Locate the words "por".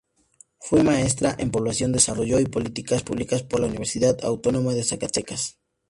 3.43-3.59